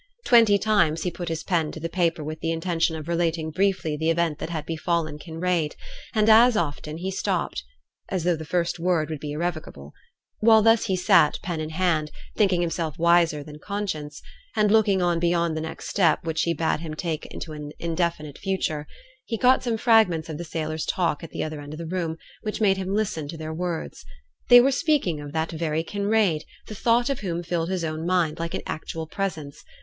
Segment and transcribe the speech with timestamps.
[0.25, 3.95] Twenty times he put his pen to the paper with the intention of relating briefly
[3.95, 5.75] the event that had befallen Kinraid;
[6.15, 7.63] and as often he stopped,
[8.09, 9.93] as though the first word would be irrevocable.
[10.39, 10.63] While he
[10.97, 14.23] thus sate pen in hand, thinking himself wiser than conscience,
[14.55, 18.39] and looking on beyond the next step which she bade him take into an indefinite
[18.39, 18.87] future,
[19.25, 22.17] he caught some fragments of the sailors' talk at the other end of the room,
[22.41, 24.03] which made him listen to their words.
[24.49, 28.39] They were speaking of that very Kinraid, the thought of whom filled his own mind
[28.39, 29.63] like an actual presence.